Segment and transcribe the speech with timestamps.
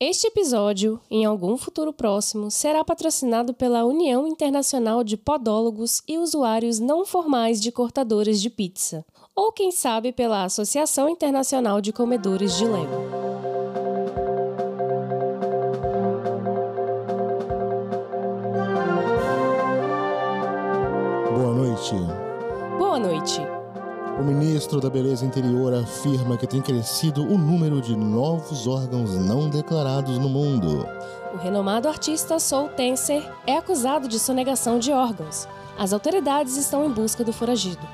[0.00, 6.80] Este episódio, em algum futuro próximo, será patrocinado pela União Internacional de Podólogos e Usuários
[6.80, 12.64] Não Formais de Cortadores de Pizza, ou quem sabe pela Associação Internacional de Comedores de
[12.64, 13.23] Lego.
[24.64, 30.16] Ministro da Beleza Interior afirma que tem crescido o número de novos órgãos não declarados
[30.16, 30.88] no mundo.
[31.34, 35.46] O renomado artista Soul Tenser é acusado de sonegação de órgãos.
[35.78, 37.86] As autoridades estão em busca do foragido.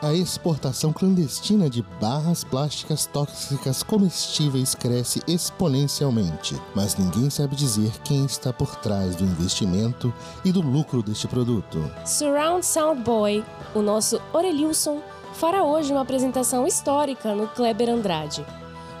[0.00, 8.24] A exportação clandestina de barras plásticas tóxicas comestíveis cresce exponencialmente, mas ninguém sabe dizer quem
[8.24, 11.90] está por trás do investimento e do lucro deste produto.
[12.06, 13.44] Surround Sound Boy,
[13.74, 15.02] o nosso Orelilson,
[15.34, 18.46] fará hoje uma apresentação histórica no Kleber Andrade.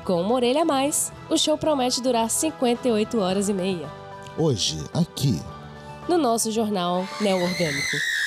[0.04, 3.88] Com uma orelha a mais, o show promete durar 58 horas e meia.
[4.36, 5.40] Hoje, aqui,
[6.08, 8.17] No nosso jornal Neo-Orgânico.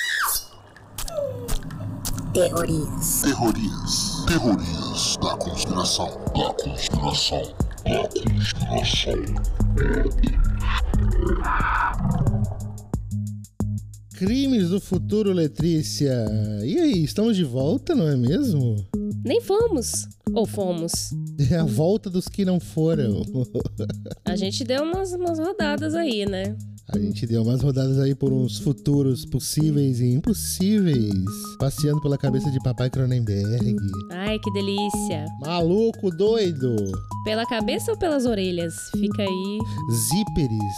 [2.33, 3.23] Teorias.
[3.23, 4.25] Teorias.
[4.25, 6.07] Teorias da conspiração.
[6.33, 7.41] Da conspiração.
[7.83, 9.15] Da conspiração.
[14.13, 16.25] Crimes do Futuro, Letrícia.
[16.63, 18.77] E aí, estamos de volta, não é mesmo?
[19.25, 20.07] Nem fomos.
[20.33, 21.09] Ou fomos.
[21.51, 23.23] É a volta dos que não foram.
[24.23, 26.55] A gente deu umas, umas rodadas aí, né?
[26.93, 31.13] A gente deu umas rodadas aí por uns futuros possíveis e impossíveis,
[31.57, 33.75] passeando pela cabeça de Papai Cronenberg.
[34.11, 35.25] Ai, que delícia.
[35.39, 36.75] Maluco doido!
[37.23, 38.73] Pela cabeça ou pelas orelhas?
[38.91, 39.59] Fica aí.
[40.09, 40.75] Zíperes.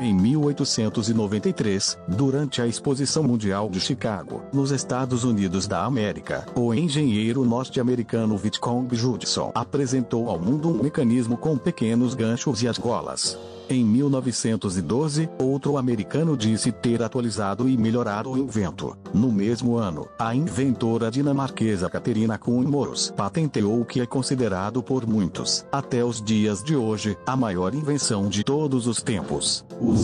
[0.00, 7.44] Em 1893, durante a Exposição Mundial de Chicago, nos Estados Unidos da América, o engenheiro
[7.44, 13.38] norte-americano Whitcomb Judson apresentou ao mundo um mecanismo com pequenos ganchos e argolas.
[13.72, 18.98] Em 1912, outro americano disse ter atualizado e melhorado o invento.
[19.14, 25.06] No mesmo ano, a inventora dinamarquesa Caterina Kuhn Moros patenteou o que é considerado por
[25.06, 29.64] muitos, até os dias de hoje, a maior invenção de todos os tempos.
[29.80, 29.94] O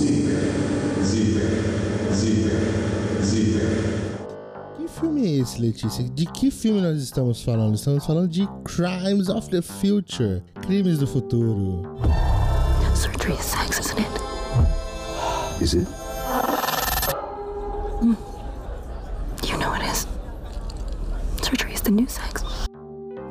[4.77, 6.05] Que filme é esse, Letícia?
[6.05, 7.75] De que filme nós estamos falando?
[7.75, 11.83] Estamos falando de Crimes of the Future Crimes do Futuro.
[13.07, 15.63] Surgery is sex, isn't it?
[15.63, 15.87] Is it?
[19.47, 20.09] You know it is.
[21.41, 22.43] Surgery is the new sex.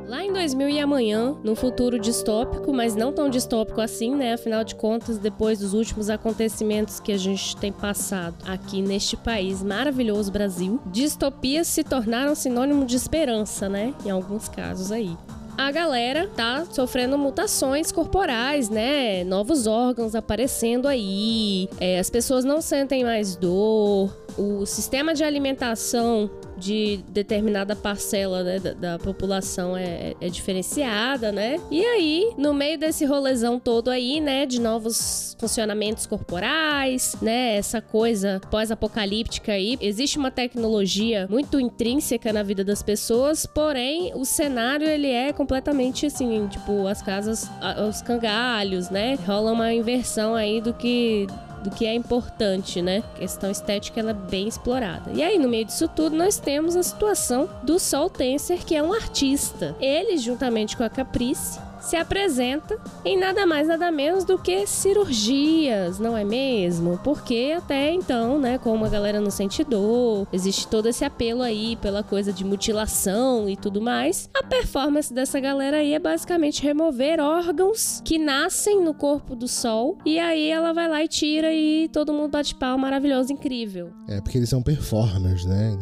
[0.07, 4.33] Lá em 2000 e amanhã, num futuro distópico, mas não tão distópico assim, né?
[4.33, 9.61] Afinal de contas, depois dos últimos acontecimentos que a gente tem passado aqui neste país
[9.61, 13.93] maravilhoso Brasil, distopias se tornaram sinônimo de esperança, né?
[14.05, 15.17] Em alguns casos aí.
[15.57, 19.23] A galera tá sofrendo mutações corporais, né?
[19.23, 21.69] Novos órgãos aparecendo aí.
[21.79, 24.13] É, as pessoas não sentem mais dor.
[24.37, 31.59] O sistema de alimentação de determinada parcela né, da, da população é, é diferenciada, né?
[31.69, 37.81] E aí, no meio desse rolezão todo aí, né, de novos funcionamentos corporais, né, essa
[37.81, 44.87] coisa pós-apocalíptica aí, existe uma tecnologia muito intrínseca na vida das pessoas, porém, o cenário
[44.87, 47.49] ele é completamente assim, tipo, as casas,
[47.87, 49.15] os cangalhos, né?
[49.25, 51.27] Rola uma inversão aí do que
[51.65, 53.03] do que é importante, né?
[53.15, 55.11] A questão estética ela é bem explorada.
[55.13, 58.83] E aí, no meio disso tudo, nós temos a situação do Sol Tenser, que é
[58.83, 59.75] um artista.
[59.79, 65.99] Ele, juntamente com a Caprice, se apresenta em nada mais nada menos do que cirurgias,
[65.99, 66.99] não é mesmo?
[67.03, 71.75] Porque até então, né, como a galera não sente dor, existe todo esse apelo aí
[71.77, 74.29] pela coisa de mutilação e tudo mais.
[74.35, 79.97] A performance dessa galera aí é basicamente remover órgãos que nascem no corpo do sol
[80.05, 83.91] e aí ela vai lá e tira e todo mundo bate pau, maravilhoso, incrível.
[84.07, 85.77] É porque eles são performers, né?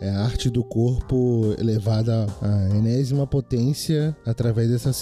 [0.00, 4.96] É a arte do corpo elevada à enésima potência através dessas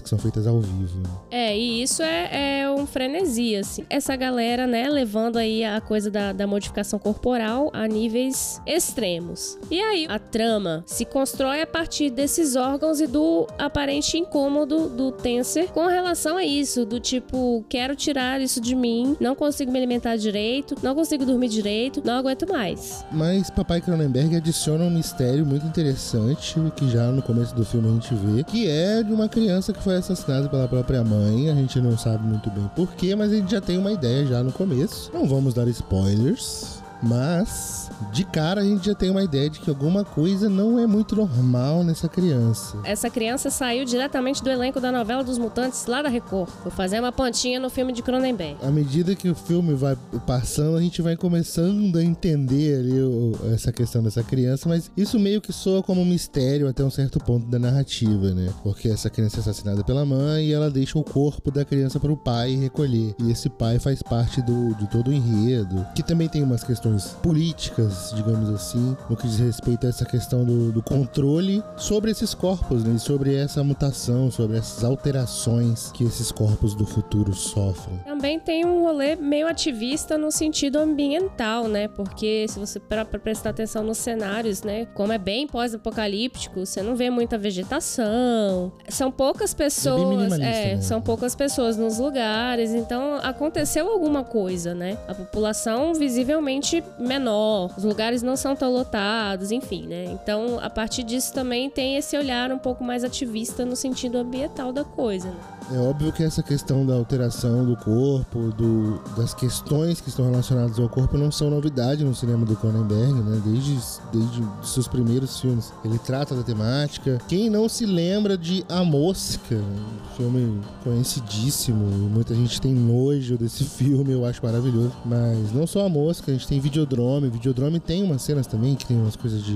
[0.00, 1.02] que são feitas ao vivo.
[1.30, 3.84] É, e isso é, é um frenesi, assim.
[3.88, 9.58] Essa galera, né, levando aí a coisa da, da modificação corporal a níveis extremos.
[9.70, 15.12] E aí, a trama se constrói a partir desses órgãos e do aparente incômodo do
[15.12, 19.78] Tenser com relação a isso, do tipo, quero tirar isso de mim, não consigo me
[19.78, 23.04] alimentar direito, não consigo dormir direito, não aguento mais.
[23.10, 27.92] Mas Papai Cronenberg adiciona um mistério muito interessante que já no começo do filme a
[27.92, 31.50] gente vê, que é de uma criança que foi assassinada pela própria mãe.
[31.50, 34.42] A gente não sabe muito bem porquê, mas a gente já tem uma ideia já
[34.42, 35.10] no começo.
[35.12, 36.82] Não vamos dar spoilers.
[37.06, 40.86] Mas, de cara, a gente já tem uma ideia de que alguma coisa não é
[40.86, 42.76] muito normal nessa criança.
[42.84, 46.48] Essa criança saiu diretamente do elenco da novela dos Mutantes lá da Record.
[46.62, 48.56] Vou fazer uma pontinha no filme de Cronenberg.
[48.62, 49.96] À medida que o filme vai
[50.26, 55.18] passando, a gente vai começando a entender ali o- essa questão dessa criança, mas isso
[55.18, 58.48] meio que soa como um mistério até um certo ponto da narrativa, né?
[58.62, 62.12] Porque essa criança é assassinada pela mãe e ela deixa o corpo da criança para
[62.12, 63.14] o pai recolher.
[63.18, 66.93] E esse pai faz parte do, de todo o enredo, que também tem umas questões
[67.22, 72.34] políticas, digamos assim, no que diz respeito a essa questão do, do controle sobre esses
[72.34, 72.94] corpos, né?
[72.94, 77.98] E sobre essa mutação, sobre essas alterações que esses corpos do futuro sofrem.
[78.04, 81.88] Também tem um rolê meio ativista no sentido ambiental, né?
[81.88, 84.86] Porque se você parar pra prestar atenção nos cenários, né?
[84.94, 88.72] Como é bem pós-apocalíptico, você não vê muita vegetação.
[88.88, 90.00] São poucas pessoas.
[90.00, 90.80] minimalista, É, né?
[90.82, 92.72] são poucas pessoas nos lugares.
[92.72, 94.98] Então aconteceu alguma coisa, né?
[95.08, 100.04] A população visivelmente menor, os lugares não são tão lotados, enfim, né?
[100.04, 104.72] Então, a partir disso também tem esse olhar um pouco mais ativista no sentido ambiental
[104.72, 105.36] da coisa, né?
[105.72, 110.78] É óbvio que essa questão da alteração do corpo, do- das questões que estão relacionadas
[110.78, 113.40] ao corpo não são novidade no cinema do Cronenberg, né?
[113.42, 113.78] Desde,
[114.12, 115.72] desde seus primeiros filmes.
[115.82, 117.18] Ele trata da temática.
[117.26, 123.64] Quem não se lembra de A Mosca, um filme conhecidíssimo, muita gente tem nojo desse
[123.64, 124.92] filme, eu acho maravilhoso.
[125.04, 127.28] Mas não só A Mosca, a gente tem Videodrome.
[127.28, 129.54] Videodrome tem umas cenas também que tem umas coisas de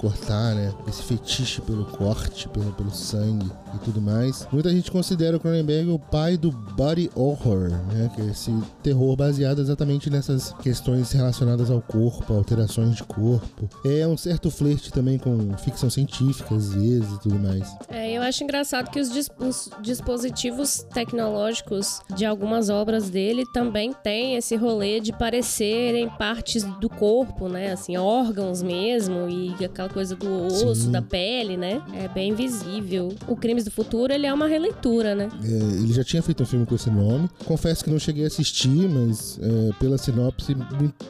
[0.00, 0.72] cortar, né?
[0.88, 4.48] Esse fetiche pelo corte, pelo, pelo sangue e tudo mais.
[4.50, 8.10] Muita gente considera o Cronenberg o pai do body horror, né?
[8.14, 8.50] Que é esse
[8.82, 13.68] terror baseado exatamente nessas questões relacionadas ao corpo, alterações de corpo.
[13.84, 17.68] É um certo flerte também com ficção científica, às vezes, e tudo mais.
[17.88, 23.92] É, eu acho engraçado que os, dis- os dispositivos tecnológicos de algumas obras dele também
[24.02, 27.72] têm esse rolê de parecerem partes do corpo, né?
[27.72, 30.90] Assim, órgãos mesmo e aquela coisa do osso, Sim.
[30.90, 31.82] da pele, né?
[31.94, 33.14] É bem visível.
[33.26, 35.28] O Crimes do Futuro, ele é uma releitura, né?
[35.42, 37.28] É, ele já tinha feito um filme com esse nome.
[37.44, 40.56] Confesso que não cheguei a assistir, mas é, pela sinopse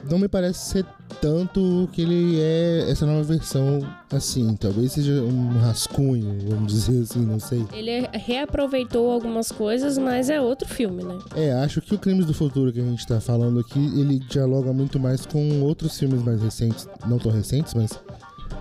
[0.08, 0.86] não me parece ser
[1.20, 3.80] tanto que ele é essa nova versão
[4.10, 4.54] assim.
[4.56, 7.66] Talvez seja um rascunho, vamos dizer assim, não sei.
[7.72, 11.18] Ele reaproveitou algumas coisas, mas é outro filme, né?
[11.34, 14.72] É, acho que o Crimes do Futuro que a gente tá falando aqui, ele dialoga
[14.72, 17.98] muito mais com outros filmes mais recentes, não tão recentes, mas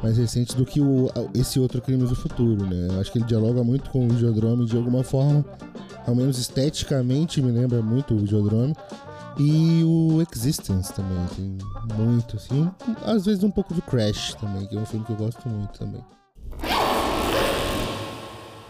[0.01, 2.99] mais recentes do que o, esse outro Crimes do Futuro, né?
[2.99, 5.45] Acho que ele dialoga muito com o Videodrome de alguma forma,
[6.07, 8.75] ao menos esteticamente me lembra muito o Videodrome.
[9.37, 11.57] E o Existence também, tem
[11.95, 12.69] muito, assim.
[13.05, 15.79] Às vezes um pouco de Crash também, que é um filme que eu gosto muito
[15.79, 16.03] também.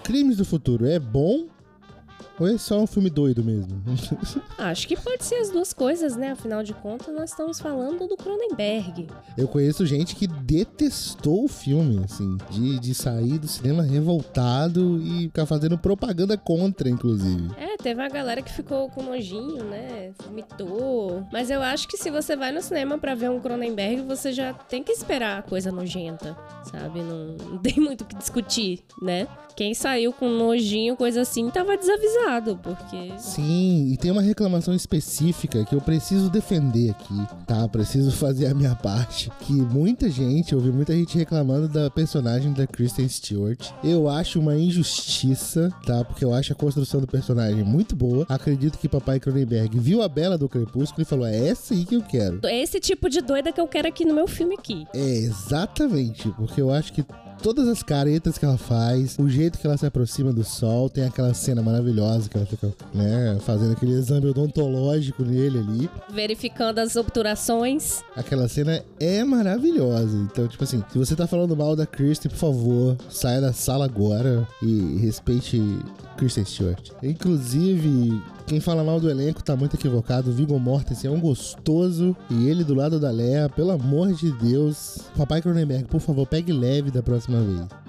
[0.03, 1.47] Crimes do Futuro é bom
[2.39, 3.81] ou é só um filme doido mesmo?
[4.57, 6.31] Acho que pode ser as duas coisas, né?
[6.31, 9.07] Afinal de contas, nós estamos falando do Cronenberg.
[9.37, 15.23] Eu conheço gente que detestou o filme, assim, de, de sair do cinema revoltado e
[15.23, 17.49] ficar fazendo propaganda contra, inclusive.
[17.57, 20.11] É, teve uma galera que ficou com nojinho, né?
[20.25, 21.27] Vomitou.
[21.31, 24.53] Mas eu acho que se você vai no cinema pra ver um Cronenberg, você já
[24.53, 27.01] tem que esperar coisa nojenta, sabe?
[27.01, 29.27] Não, não tem muito o que discutir, né?
[29.55, 32.28] Quem saiu com nojinho, coisa assim, tava desavisado,
[32.61, 33.13] porque.
[33.17, 37.67] Sim, e tem uma reclamação específica que eu preciso defender aqui, tá?
[37.67, 39.31] Preciso fazer a minha parte.
[39.41, 43.71] Que muita gente, eu ouvi muita gente reclamando da personagem da Kristen Stewart.
[43.83, 46.03] Eu acho uma injustiça, tá?
[46.05, 48.25] Porque eu acho a construção do personagem muito boa.
[48.29, 51.95] Acredito que Papai Cronenberg viu a Bela do Crepúsculo e falou: é essa aí que
[51.95, 52.39] eu quero.
[52.43, 54.85] É esse tipo de doida que eu quero aqui no meu filme aqui.
[54.93, 57.03] É, exatamente, porque eu acho que
[57.41, 61.05] todas as caretas que ela faz, o jeito que ela se aproxima do sol, tem
[61.05, 65.89] aquela cena maravilhosa que ela fica, né, fazendo aquele exame odontológico nele ali.
[66.09, 68.01] Verificando as obturações.
[68.15, 70.17] Aquela cena é maravilhosa.
[70.17, 73.85] Então, tipo assim, se você tá falando mal da Kristen, por favor, saia da sala
[73.85, 75.61] agora e respeite
[76.17, 76.91] Kristen Stewart.
[77.01, 80.31] Inclusive, quem fala mal do elenco tá muito equivocado.
[80.31, 84.97] Viggo Mortensen é um gostoso e ele do lado da Lea, pelo amor de Deus.
[85.15, 87.88] Papai Cronenberg, por favor, pegue leve da próxima vez.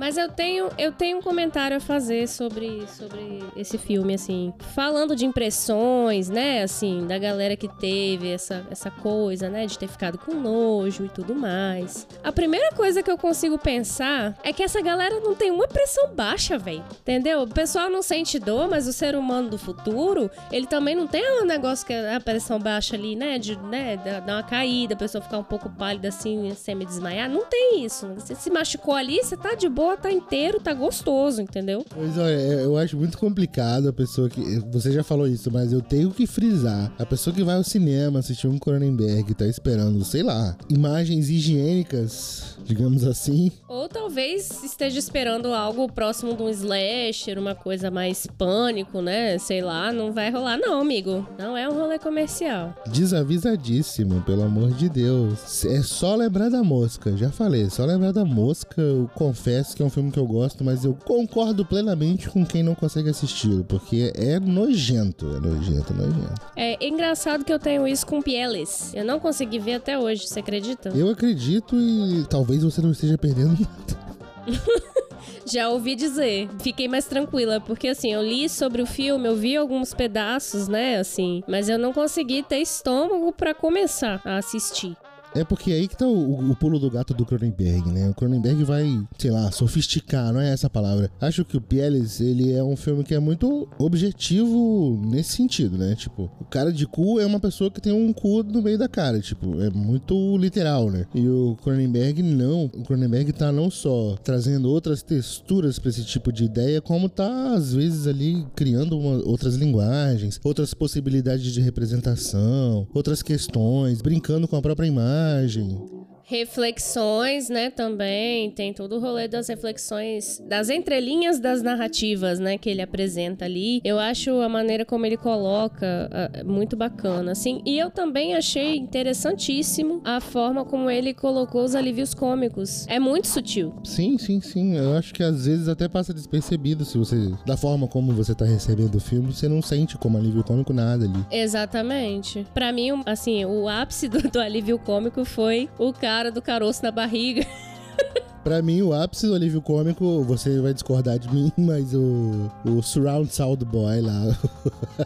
[0.00, 4.54] Mas eu tenho, eu tenho um comentário a fazer sobre, sobre esse filme, assim.
[4.74, 9.88] Falando de impressões, né, assim, da galera que teve essa, essa coisa, né, de ter
[9.88, 12.08] ficado com nojo e tudo mais.
[12.24, 16.14] A primeira coisa que eu consigo pensar é que essa galera não tem uma pressão
[16.14, 16.82] baixa, velho.
[17.02, 17.42] Entendeu?
[17.42, 21.42] O pessoal não sente dor, mas o ser humano do futuro, ele também não tem
[21.42, 24.96] um negócio que é a pressão baixa ali, né, de, né, dar uma caída, a
[24.96, 27.28] pessoa ficar um pouco pálida assim, semi-desmaiar.
[27.28, 28.06] Não tem isso.
[28.14, 31.84] Você se machucou ali, você tá de boa, tá inteiro, tá gostoso, entendeu?
[31.88, 34.40] Pois olha, é, eu acho muito complicado a pessoa que.
[34.70, 36.92] Você já falou isso, mas eu tenho que frisar.
[36.98, 42.56] A pessoa que vai ao cinema assistir um Cronenberg tá esperando, sei lá, imagens higiênicas,
[42.64, 43.50] digamos assim.
[43.68, 49.38] Ou talvez esteja esperando algo próximo de um slasher, uma coisa mais pânico, né?
[49.38, 51.26] Sei lá, não vai rolar, não, amigo.
[51.38, 52.74] Não é um rolê comercial.
[52.88, 55.64] Desavisadíssimo, pelo amor de Deus.
[55.64, 58.80] É só lembrar da mosca, já falei, só lembrar da mosca.
[58.80, 62.62] Eu confesso que é um filme que eu gosto, mas eu concordo plenamente com quem
[62.62, 66.34] não consegue assisti-lo, porque é nojento, é nojento, nojento.
[66.54, 68.92] É engraçado que eu tenho isso com Pieles.
[68.94, 70.90] Eu não consegui ver até hoje, você acredita?
[70.90, 74.00] Eu acredito e talvez você não esteja perdendo nada.
[75.46, 76.50] Já ouvi dizer.
[76.60, 80.98] Fiquei mais tranquila, porque assim, eu li sobre o filme, eu vi alguns pedaços, né,
[80.98, 84.94] assim, mas eu não consegui ter estômago para começar a assistir.
[85.34, 88.08] É porque aí que tá o, o, pulo do gato do Cronenberg, né?
[88.08, 91.10] O Cronenberg vai, sei lá, sofisticar, não é essa palavra.
[91.20, 95.94] Acho que o Pieles, ele é um filme que é muito objetivo nesse sentido, né?
[95.94, 98.88] Tipo, o cara de cu é uma pessoa que tem um cu no meio da
[98.88, 101.06] cara, tipo, é muito literal, né?
[101.14, 102.64] E o Cronenberg não.
[102.64, 107.54] O Cronenberg tá não só trazendo outras texturas para esse tipo de ideia, como tá
[107.54, 114.56] às vezes ali criando uma, outras linguagens, outras possibilidades de representação, outras questões, brincando com
[114.56, 116.06] a própria imagem imagem.
[116.30, 118.52] Reflexões, né, também.
[118.52, 123.80] Tem todo o rolê das reflexões, das entrelinhas das narrativas, né, que ele apresenta ali.
[123.82, 127.60] Eu acho a maneira como ele coloca uh, muito bacana, assim.
[127.66, 132.86] E eu também achei interessantíssimo a forma como ele colocou os alívios cômicos.
[132.86, 133.74] É muito sutil.
[133.82, 134.76] Sim, sim, sim.
[134.76, 138.44] Eu acho que às vezes até passa despercebido se você, da forma como você tá
[138.44, 141.26] recebendo o filme, você não sente como alívio cômico nada ali.
[141.28, 142.46] Exatamente.
[142.54, 146.82] Para mim, assim, o ápice do, do alívio cômico foi o cara cara do caroço
[146.82, 147.46] na barriga.
[148.44, 152.82] Pra mim, o ápice do alívio cômico, você vai discordar de mim, mas o, o
[152.82, 154.38] Surround Sound Boy lá,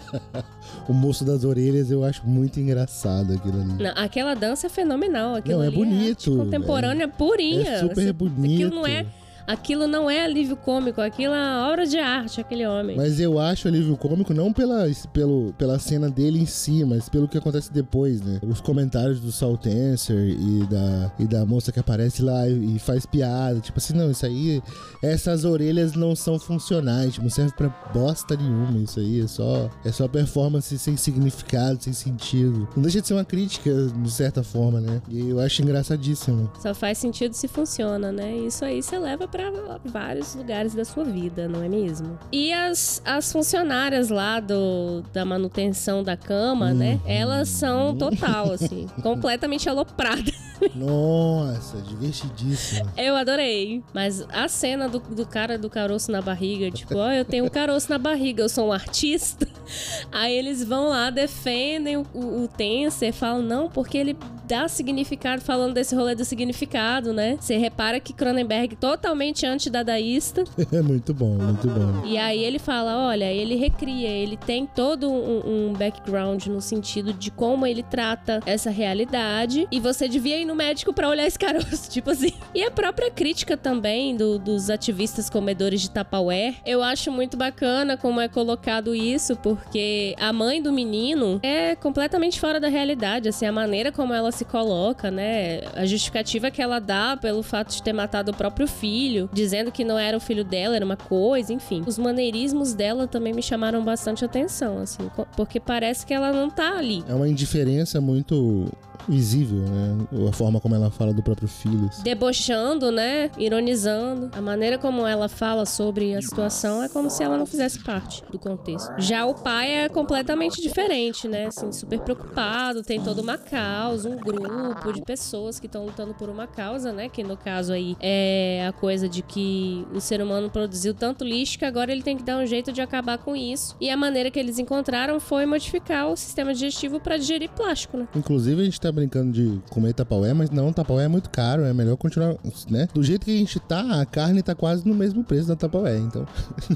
[0.89, 3.83] o moço das orelhas, eu acho muito engraçado aquilo ali.
[3.83, 5.35] Não, aquela dança é fenomenal.
[5.35, 6.33] Aquilo não, é bonito.
[6.33, 7.71] É contemporânea, é, purinha.
[7.71, 8.55] É super bonito.
[8.55, 9.05] Aquilo não é
[9.47, 12.97] Aquilo não é alívio cômico, aquilo é obra de arte, aquele homem.
[12.97, 17.29] Mas eu acho alívio cômico não pela, pelo, pela cena dele em si, mas pelo
[17.29, 18.41] que acontece depois, né?
[18.43, 22.79] Os comentários do Salt Tenser e da, e da moça que aparece lá e, e
[22.79, 23.61] faz piada.
[23.61, 24.63] Tipo assim, não, isso aí,
[25.03, 28.79] essas orelhas não são funcionais, tipo, não serve pra bosta nenhuma.
[28.79, 32.69] Isso aí é só, é só performance sem significado, sem sentido.
[32.75, 35.03] Não deixa de ser uma crítica, de certa forma, né?
[35.09, 36.51] E eu acho engraçadíssimo.
[36.61, 38.37] Só faz sentido se funciona, né?
[38.37, 39.51] Isso aí você leva para
[39.85, 42.17] vários lugares da sua vida, não é mesmo?
[42.31, 46.93] E as, as funcionárias lá do, da manutenção da cama, né?
[46.93, 47.01] uhum.
[47.05, 47.19] né?
[47.21, 50.45] Elas são total, assim, completamente alopradas.
[50.75, 52.89] Nossa, divertidíssimo.
[52.97, 53.83] Eu adorei.
[53.93, 57.45] Mas a cena do, do cara do caroço na barriga, tipo, ó, oh, eu tenho
[57.45, 59.49] um caroço na barriga, eu sou um artista.
[60.13, 65.43] Aí eles vão lá, defendem o, o, o Tenser, falam, não, porque ele dá significado,
[65.43, 67.37] falando desse rolê do significado, né?
[67.41, 70.45] Você repara que Cronenberg totalmente antidadaísta.
[70.73, 72.05] É muito bom, muito bom.
[72.05, 77.13] E aí ele fala, olha, ele recria, ele tem todo um, um background no sentido
[77.13, 81.39] de como ele trata essa realidade e você devia ir no médico para olhar esse
[81.39, 82.33] caroço, tipo assim.
[82.55, 87.97] E a própria crítica também do, dos ativistas comedores de Tupperware, eu acho muito bacana
[87.97, 93.47] como é colocado isso, porque a mãe do menino é completamente fora da realidade, assim,
[93.47, 95.61] a maneira como ela se coloca, né?
[95.75, 99.85] A justificativa que ela dá pelo fato de ter matado o próprio filho, dizendo que
[99.85, 101.83] não era o filho dela, era uma coisa, enfim.
[101.87, 106.79] Os maneirismos dela também me chamaram bastante atenção, assim, porque parece que ela não tá
[106.79, 107.05] ali.
[107.09, 108.67] É uma indiferença muito
[109.09, 110.07] visível, né?
[110.29, 111.89] A forma como ela fala do próprio filho.
[111.89, 112.03] Assim.
[112.03, 113.31] Debochando, né?
[113.39, 114.31] Ironizando.
[114.37, 118.23] A maneira como ela fala sobre a situação é como se ela não fizesse parte
[118.31, 118.93] do contexto.
[118.99, 121.47] Já o pai é completamente diferente, né?
[121.47, 126.29] Assim, super preocupado, tem toda uma causa, um grupo de pessoas que estão lutando por
[126.29, 127.09] uma causa, né?
[127.09, 131.59] Que no caso aí é a coisa de que o ser humano produziu tanto lixo
[131.59, 133.77] que agora ele tem que dar um jeito de acabar com isso.
[133.81, 138.09] E a maneira que eles encontraram foi modificar o sistema digestivo para digerir plástico, né?
[138.15, 141.73] Inclusive, a gente tá brincando de comer tapaué, mas não, tapaué é muito caro, é
[141.73, 142.37] melhor continuar,
[142.69, 142.89] né?
[142.93, 145.99] Do jeito que a gente tá, a carne tá quase no mesmo preço da tapaué,
[145.99, 146.27] então.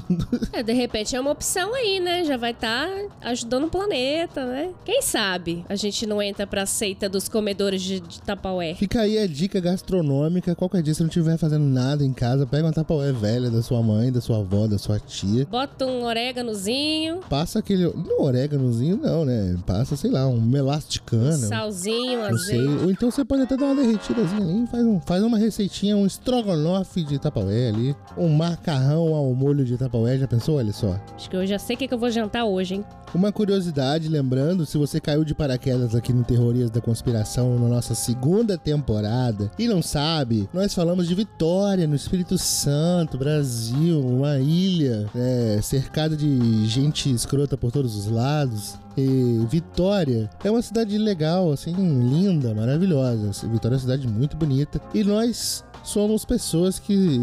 [0.53, 2.23] é, de repente é uma opção aí, né?
[2.23, 4.71] Já vai estar tá ajudando o planeta, né?
[4.83, 8.75] Quem sabe a gente não entra pra seita dos comedores de, de tapaué.
[8.75, 10.55] Fica aí a dica gastronômica.
[10.55, 13.81] Qualquer dia, se não estiver fazendo nada em casa, pega uma tapaué velha da sua
[13.81, 15.45] mãe, da sua avó, da sua tia.
[15.45, 17.83] Bota um oréganozinho, Passa aquele.
[17.83, 19.57] Não oréganozinho, não, né?
[19.65, 21.37] Passa, sei lá, um melasticana.
[21.37, 22.59] salzinho, Não sei.
[22.59, 22.83] azeite.
[22.83, 24.67] Ou então você pode até dar uma derretidazinha ali.
[24.67, 27.95] Faz, um, faz uma receitinha, um estrogonofe de tapaué ali.
[28.17, 30.17] Um macarrão ao molho de tapaué.
[30.17, 30.57] Já pensou?
[30.57, 30.99] Olha só.
[31.15, 32.85] Acho que eu já sei o que, que eu vou jantar hoje, hein?
[33.13, 37.95] Uma curiosidade, lembrando, se você caiu de paraquedas aqui no Terrorias da Conspiração na nossa
[37.95, 45.09] segunda temporada e não sabe, nós falamos de Vitória, no Espírito Santo, Brasil, uma ilha
[45.15, 48.77] é, cercada de gente escrota por todos os lados.
[48.97, 53.31] E Vitória é uma cidade legal, assim, linda, maravilhosa.
[53.47, 54.81] Vitória é uma cidade muito bonita.
[54.93, 57.19] E nós somos pessoas que,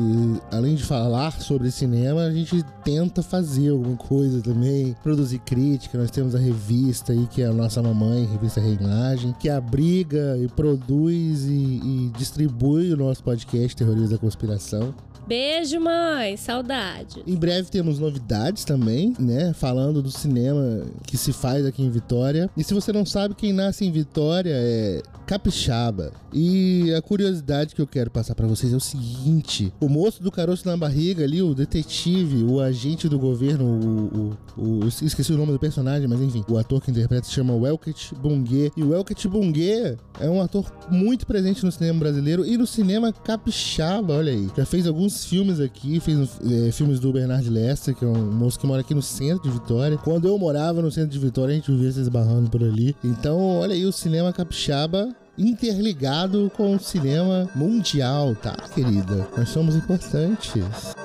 [0.51, 5.99] além de falar sobre cinema, a gente tenta fazer alguma coisa também, produzir crítica.
[5.99, 10.49] Nós temos a revista aí, que é a nossa mamãe, revista Reimagem, que abriga e
[10.49, 14.95] produz e, e distribui o nosso podcast Terrorismo da Conspiração.
[15.27, 16.37] Beijo, mãe.
[16.37, 17.23] Saudade.
[17.27, 19.53] Em breve temos novidades também, né?
[19.53, 22.49] Falando do cinema que se faz aqui em Vitória.
[22.57, 26.13] E se você não sabe, quem nasce em Vitória é capixaba.
[26.33, 30.31] E a curiosidade que eu quero passar pra vocês é o seguinte: o moço do
[30.31, 35.37] caroço na barriga ali, o detetive, o agente do governo, o, o- o- esqueci o
[35.37, 38.71] nome do personagem, mas enfim, o ator que interpreta se chama Welket Bungue.
[38.77, 43.13] E o Welket Bungue é um ator muito presente no cinema brasileiro e no cinema
[43.13, 44.49] capixaba, olha aí.
[44.57, 48.59] Já fez alguns filmes aqui, fez eh, filmes do Bernard Lester, que é um moço
[48.59, 49.97] que mora aqui no centro de Vitória.
[49.99, 52.97] Quando eu morava no centro de Vitória, a gente via se esbarrando por ali.
[53.03, 55.09] Então, olha aí, o cinema capixaba
[55.39, 59.29] interligado com o cinema mundial, tá, querida?
[59.37, 60.53] Nós somos importantes.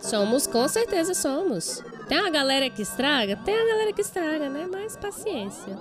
[0.02, 1.84] Somos, com certeza somos.
[2.08, 3.36] Tem uma galera que estraga?
[3.38, 4.68] Tem a galera que estraga, né?
[4.72, 5.78] Mas paciência.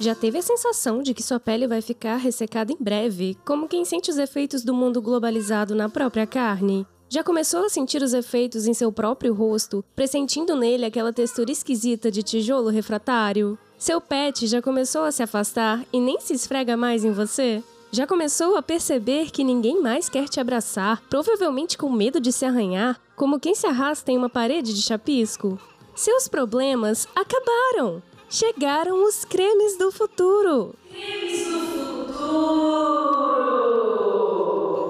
[0.00, 3.84] Já teve a sensação de que sua pele vai ficar ressecada em breve, como quem
[3.84, 6.86] sente os efeitos do mundo globalizado na própria carne?
[7.08, 12.12] Já começou a sentir os efeitos em seu próprio rosto, pressentindo nele aquela textura esquisita
[12.12, 13.58] de tijolo refratário?
[13.76, 17.60] Seu pet já começou a se afastar e nem se esfrega mais em você?
[17.90, 22.44] Já começou a perceber que ninguém mais quer te abraçar, provavelmente com medo de se
[22.44, 25.58] arranhar, como quem se arrasta em uma parede de chapisco?
[25.96, 28.00] Seus problemas acabaram!
[28.30, 30.74] Chegaram os cremes do futuro!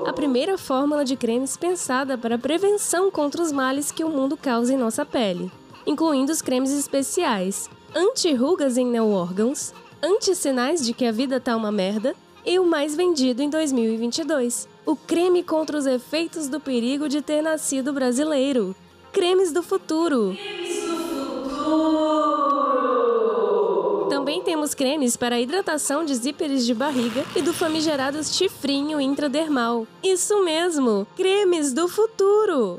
[0.05, 4.37] A primeira fórmula de cremes pensada para a prevenção contra os males que o mundo
[4.37, 5.53] causa em nossa pele,
[5.87, 12.17] incluindo os cremes especiais, anti-rugas em neo-órgãos, anti-sinais de que a vida tá uma merda
[12.45, 17.41] e o mais vendido em 2022, o creme contra os efeitos do perigo de ter
[17.41, 18.75] nascido brasileiro.
[19.13, 20.37] Cremes do futuro.
[24.29, 29.87] Também temos cremes para a hidratação de zíperes de barriga e do famigerado chifrinho intradermal.
[30.03, 32.79] Isso mesmo, cremes do futuro.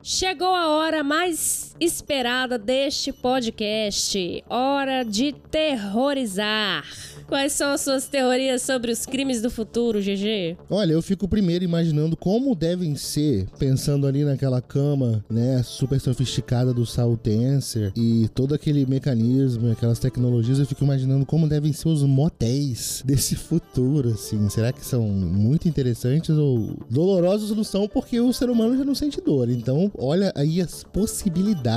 [0.00, 4.44] Chegou a hora mais esperada deste podcast.
[4.48, 6.84] Hora de terrorizar.
[7.26, 10.56] Quais são as suas teorias sobre os crimes do futuro, GG?
[10.68, 16.74] Olha, eu fico primeiro imaginando como devem ser, pensando ali naquela cama, né, super sofisticada
[16.74, 21.88] do Saul Tenser e todo aquele mecanismo, aquelas tecnologias, eu fico imaginando como devem ser
[21.88, 24.48] os motéis desse futuro, assim.
[24.50, 28.94] Será que são muito interessantes ou dolorosos não são porque o ser humano já não
[28.94, 29.48] sente dor.
[29.48, 31.71] Então, olha aí as possibilidades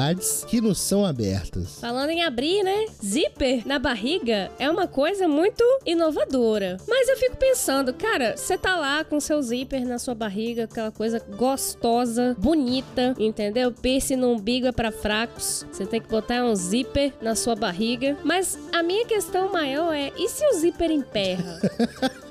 [0.48, 1.80] que nos são abertas.
[1.80, 2.86] Falando em abrir, né?
[3.04, 6.78] Zíper na barriga é uma coisa muito inovadora.
[6.88, 10.92] Mas eu fico pensando, cara, você tá lá com seu zíper na sua barriga, aquela
[10.92, 13.72] coisa gostosa, bonita, entendeu?
[13.72, 15.66] Piercing no umbigo é pra fracos.
[15.72, 18.18] Você tem que botar um zíper na sua barriga.
[18.24, 21.60] Mas a minha questão maior é: e se o zíper emperra?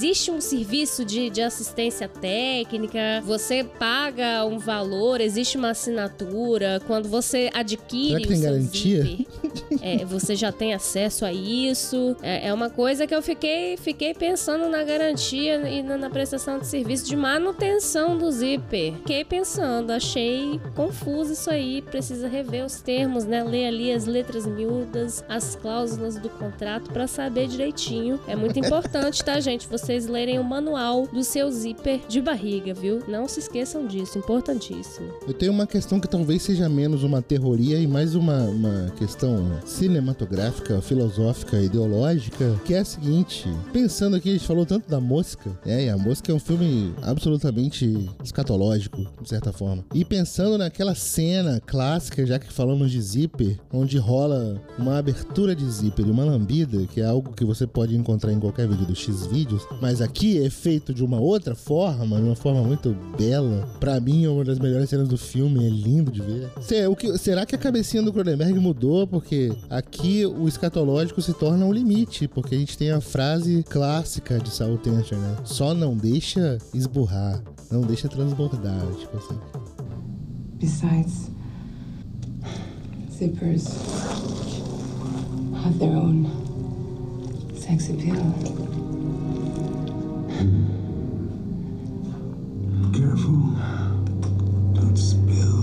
[0.00, 6.80] Existe um serviço de, de assistência técnica, você paga um valor, existe uma assinatura.
[6.86, 9.04] Quando você adquire Será que tem garantia?
[9.80, 12.16] é, você já tem acesso a isso.
[12.22, 16.58] É, é uma coisa que eu fiquei, fiquei pensando na garantia e na, na prestação
[16.58, 18.94] de serviço de manutenção do zíper.
[18.94, 21.82] Fiquei pensando, achei confuso isso aí.
[21.82, 23.42] Precisa rever os termos, né?
[23.42, 28.20] Ler ali as letras miúdas, as cláusulas do contrato pra saber direitinho.
[28.26, 29.70] É muito importante, tá, gente?
[29.70, 33.00] vocês lerem o manual do seu zíper de barriga, viu?
[33.06, 35.08] Não se esqueçam disso, importantíssimo.
[35.26, 39.60] Eu tenho uma questão que talvez seja menos uma terroria e mais uma, uma questão
[39.70, 45.50] cinematográfica, filosófica, ideológica, que é a seguinte: pensando aqui, a gente falou tanto da mosca,
[45.64, 45.84] né?
[45.86, 49.84] E a mosca é um filme absolutamente escatológico, de certa forma.
[49.94, 55.68] E pensando naquela cena clássica, já que falamos de zíper, onde rola uma abertura de
[55.70, 58.94] zíper e uma lambida, que é algo que você pode encontrar em qualquer vídeo do
[58.94, 63.68] X vídeos, mas aqui é feito de uma outra forma, de uma forma muito bela.
[63.78, 66.50] Pra mim, é uma das melhores cenas do filme, é lindo de ver.
[67.18, 69.06] Será que a cabecinha do Cronenberg mudou?
[69.06, 74.38] Porque aqui o escatológico se torna um limite, porque a gente tem a frase clássica
[74.38, 75.36] de Saul Tension, né?
[75.44, 79.38] Só não deixa esburrar, não deixa transbordar, tipo assim.
[80.58, 81.30] Besides,
[83.12, 83.66] zippers
[85.64, 86.26] have their own
[87.54, 88.16] sex appeal.
[92.92, 93.56] Careful.
[94.74, 95.59] Don't spill.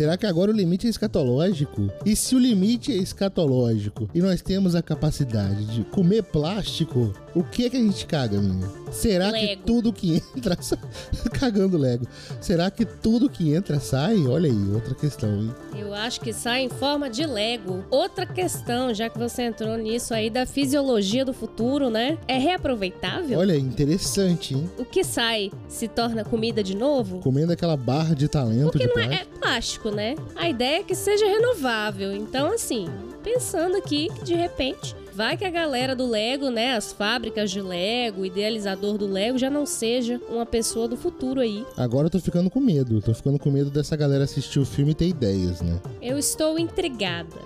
[0.00, 1.92] Será que agora o limite é escatológico?
[2.06, 7.44] E se o limite é escatológico e nós temos a capacidade de comer plástico, o
[7.44, 8.68] que é que a gente caga, minha?
[8.90, 9.62] Será que Lego.
[9.64, 10.56] tudo que entra.
[11.38, 12.06] Cagando Lego.
[12.40, 14.26] Será que tudo que entra sai?
[14.26, 15.54] Olha aí, outra questão, hein?
[15.76, 17.84] Eu acho que sai em forma de Lego.
[17.90, 22.18] Outra questão, já que você entrou nisso aí da fisiologia do futuro, né?
[22.26, 23.38] É reaproveitável?
[23.38, 24.70] Olha, interessante, hein?
[24.78, 27.20] O que sai se torna comida de novo?
[27.20, 29.34] Comendo aquela barra de talento Porque de não é, plástico.
[29.36, 30.14] é plástico, né?
[30.36, 32.14] A ideia é que seja renovável.
[32.14, 32.88] Então, assim,
[33.22, 37.60] pensando aqui que de repente vai que a galera do Lego, né, as fábricas de
[37.60, 41.64] Lego, o idealizador do Lego já não seja uma pessoa do futuro aí.
[41.76, 43.00] Agora eu tô ficando com medo.
[43.00, 45.80] Tô ficando com medo dessa galera assistir o filme e ter ideias, né?
[46.00, 47.36] Eu estou intrigada.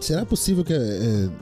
[0.00, 0.78] Será possível que é,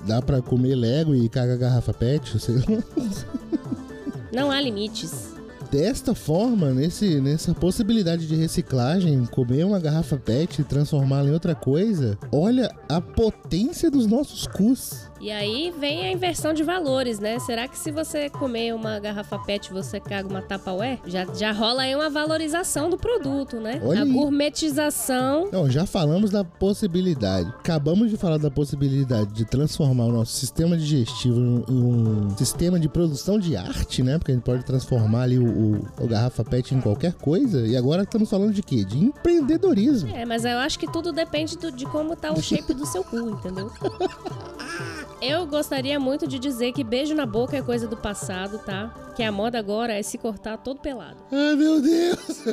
[0.06, 2.36] dá pra comer Lego e cagar garrafa pet?
[4.32, 5.30] Não há limites.
[5.70, 11.54] Desta forma, nesse, nessa possibilidade de reciclagem, comer uma garrafa PET e transformá-la em outra
[11.54, 15.08] coisa, olha a potência dos nossos cus.
[15.20, 17.38] E aí vem a inversão de valores, né?
[17.40, 20.98] Será que se você comer uma garrafa PET você caga uma Tupperware?
[21.06, 23.80] Já, já rola aí uma valorização do produto, né?
[23.84, 25.48] Olha a gourmetização.
[25.52, 27.48] Não, já falamos da possibilidade.
[27.58, 32.78] Acabamos de falar da possibilidade de transformar o nosso sistema digestivo em em um sistema
[32.80, 34.18] de produção de arte, né?
[34.18, 37.66] Porque a gente pode transformar ali o, o, o garrafa PET em qualquer coisa.
[37.66, 38.84] E agora estamos falando de quê?
[38.84, 40.08] De empreendedorismo.
[40.14, 43.04] É, mas eu acho que tudo depende do- de como tá o shape do seu
[43.04, 43.70] cu, entendeu?
[45.20, 49.12] Eu gostaria muito de dizer que beijo na boca é coisa do passado, tá?
[49.14, 51.18] Que a moda agora é se cortar todo pelado.
[51.30, 52.44] Ai, meu Deus!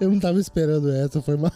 [0.00, 1.52] Eu não tava esperando essa, foi mal.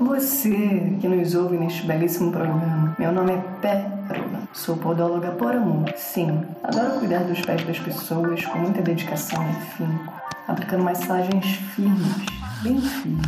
[0.00, 5.92] Você que nos ouve neste belíssimo programa, meu nome é Pérola, sou podóloga por amor.
[5.96, 10.12] Sim, adoro cuidar dos pés das pessoas com muita dedicação e afinco,
[10.48, 12.16] aplicando massagens firmes,
[12.62, 13.26] bem firmes,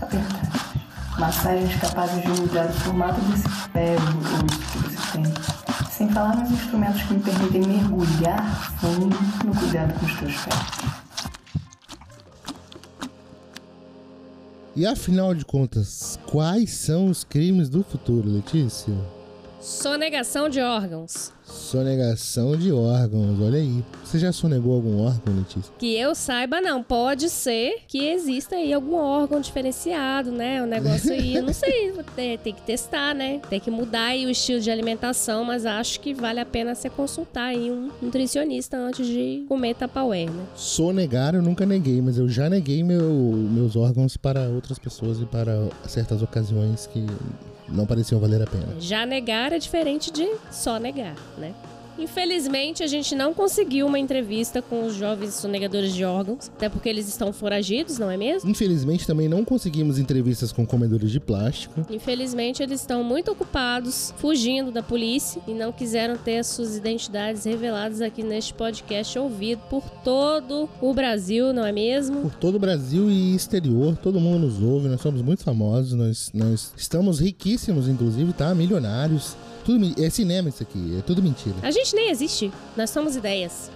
[0.00, 0.65] apertadas.
[1.18, 5.90] Massagens capazes de mudar o formato desse pé doloroso que você tem.
[5.90, 10.96] Sem falar nos instrumentos que me permitem mergulhar fundo no cuidado com os teus pés.
[14.74, 18.92] E afinal de contas, quais são os crimes do futuro, Letícia?
[19.58, 21.32] Sonegação de órgãos.
[21.66, 23.84] Sonegação de órgãos, olha aí.
[24.04, 25.72] Você já sonegou algum órgão, Letícia?
[25.78, 26.80] Que eu saiba, não.
[26.80, 30.62] Pode ser que exista aí algum órgão diferenciado, né?
[30.62, 31.92] O negócio aí, eu não sei.
[32.14, 33.40] Tem, que testar, né?
[33.50, 36.88] Tem que mudar aí o estilo de alimentação, mas acho que vale a pena você
[36.88, 40.44] consultar aí um nutricionista antes de comer tapaué, né?
[40.54, 43.02] Sonegar eu nunca neguei, mas eu já neguei meu-
[43.50, 47.04] meus órgãos para outras pessoas e para certas ocasiões que
[47.68, 48.68] não pareciam valer a pena.
[48.78, 51.54] Já negar é diferente de só negar, né?
[51.98, 56.88] Infelizmente, a gente não conseguiu uma entrevista com os jovens sonegadores de órgãos, até porque
[56.88, 58.50] eles estão foragidos, não é mesmo?
[58.50, 61.86] Infelizmente também não conseguimos entrevistas com comedores de plástico.
[61.90, 67.44] Infelizmente, eles estão muito ocupados, fugindo da polícia e não quiseram ter as suas identidades
[67.44, 72.22] reveladas aqui neste podcast ouvido por todo o Brasil, não é mesmo?
[72.22, 76.30] Por todo o Brasil e exterior, todo mundo nos ouve, nós somos muito famosos, nós,
[76.34, 78.54] nós estamos riquíssimos, inclusive, tá?
[78.54, 79.36] Milionários.
[79.66, 81.56] Tudo, é cinema isso aqui, é tudo mentira.
[81.60, 83.68] A gente nem existe, nós somos ideias.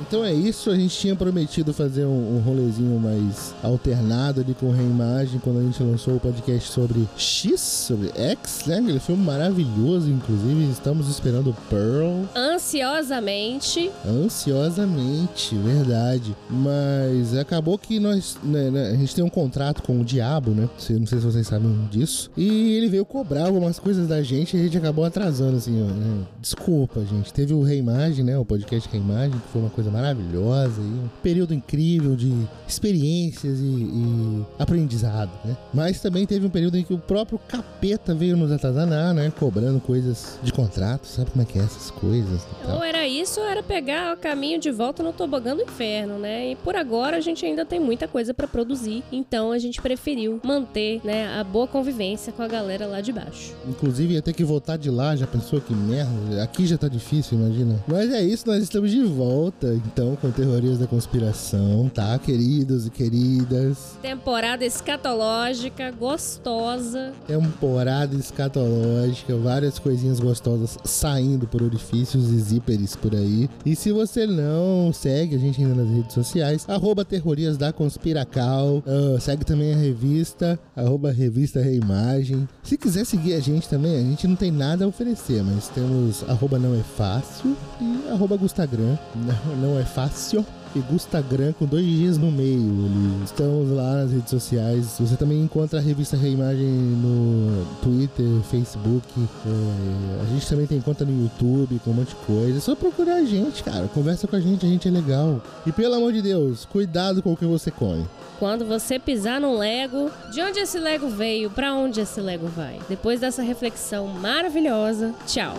[0.00, 4.70] Então é isso, a gente tinha prometido fazer um, um rolezinho mais alternado ali com
[4.70, 8.78] reimagem quando a gente lançou o podcast sobre X, sobre X, né?
[8.78, 12.24] Aquele filme maravilhoso, inclusive estamos esperando Pearl.
[12.34, 13.90] Ansiosamente.
[14.04, 16.34] Ansiosamente, verdade.
[16.50, 20.68] Mas acabou que nós, né, né, a gente tem um contrato com o diabo, né?
[20.90, 22.30] Não sei se vocês sabem disso.
[22.36, 25.86] E ele veio cobrar algumas coisas da gente e a gente acabou atrasando, assim, ó,
[25.86, 26.24] né?
[26.40, 27.32] Desculpa, gente.
[27.32, 28.36] Teve o Reimagem, né?
[28.38, 32.32] O podcast Reimagem, que foi uma coisa maravilhosa e um período incrível de
[32.66, 35.56] experiências e, e aprendizado, né?
[35.72, 39.32] Mas também teve um período em que o próprio capeta veio nos atazanar, né?
[39.38, 42.46] Cobrando coisas de contrato, sabe como é que é essas coisas.
[42.66, 46.52] Ou era isso ou era pegar o caminho de volta no tobogã do inferno, né?
[46.52, 50.40] E por agora a gente ainda tem muita coisa pra produzir, então a gente preferiu
[50.42, 53.54] manter, né, a boa convivência com a galera lá de baixo.
[53.68, 56.42] Inclusive ia ter que voltar de lá, já pensou que merda?
[56.42, 57.82] Aqui já tá difícil, imagina.
[57.86, 62.90] Mas é isso, nós estamos de volta, então, com Teorias da Conspiração, tá, queridos e
[62.90, 63.96] queridas?
[64.00, 67.12] Temporada escatológica, gostosa.
[67.26, 73.48] Temporada escatológica, várias coisinhas gostosas saindo por orifícios e zíperes por aí.
[73.64, 78.82] E se você não segue a gente ainda nas redes sociais, arroba Terrorias da Conspiracal,
[78.86, 82.48] ah, segue também a revista, arroba Revista Reimagem.
[82.62, 86.24] Se quiser seguir a gente também, a gente não tem nada a oferecer, mas temos
[86.28, 90.44] arroba não é fácil e arroba Gustagram, não, não é fácil
[90.74, 92.58] e Gustagram com dois dias no meio.
[92.58, 93.24] ali.
[93.24, 94.96] Estamos lá nas redes sociais.
[94.98, 99.06] Você também encontra a revista Reimagem no Twitter, Facebook.
[99.16, 102.58] É, a gente também tem conta no YouTube com um monte de coisa.
[102.58, 103.88] É só procurar a gente, cara.
[103.88, 105.40] Conversa com a gente, a gente é legal.
[105.66, 108.06] E pelo amor de Deus, cuidado com o que você come.
[108.38, 112.80] Quando você pisar num Lego, de onde esse Lego veio, pra onde esse Lego vai?
[112.88, 115.54] Depois dessa reflexão maravilhosa, tchau.